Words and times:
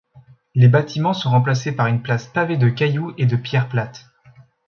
Les 0.55 0.67
bâtiments 0.67 1.13
sont 1.13 1.29
remplacés 1.29 1.73
par 1.75 1.85
une 1.85 2.01
place 2.01 2.25
pavée 2.25 2.57
de 2.57 2.69
cailloux 2.69 3.13
et 3.19 3.27
de 3.27 3.35
pierres 3.35 3.69
plates. 3.69 4.07